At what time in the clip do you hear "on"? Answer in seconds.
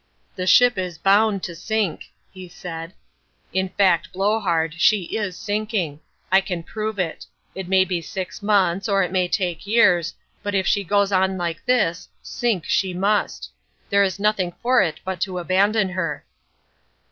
11.11-11.37